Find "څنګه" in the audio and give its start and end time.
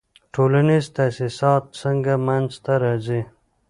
1.81-2.13